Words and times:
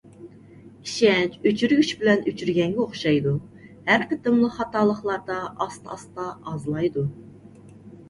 ئىشەنچ 0.85 1.35
ئۆچۈرگۈچ 1.47 1.91
بىلەن 1.99 2.25
ئۆچۈرگەنگە 2.31 2.83
ئوخشايدۇ، 2.87 3.35
ھەر 3.93 4.09
قېتىملىق 4.09 4.59
خاتالىقلاردا 4.59 5.41
ئاستا-ئاستا 5.55 6.31
ئازلايدۇ. 6.39 7.11